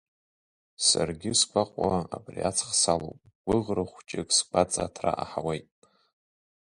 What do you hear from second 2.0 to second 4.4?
абри аҵх салоуп, гәыӷра хәҷык